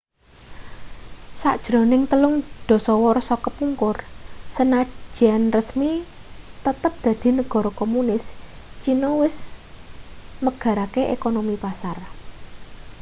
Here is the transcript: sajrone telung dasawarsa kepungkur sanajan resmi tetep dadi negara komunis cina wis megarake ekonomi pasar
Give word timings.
sajrone 1.41 1.97
telung 2.11 2.37
dasawarsa 2.69 3.35
kepungkur 3.45 3.97
sanajan 4.55 5.43
resmi 5.57 5.91
tetep 6.65 6.93
dadi 7.05 7.29
negara 7.39 7.71
komunis 7.81 8.23
cina 8.81 9.09
wis 9.21 9.35
megarake 10.43 11.01
ekonomi 11.15 11.55
pasar 11.63 11.97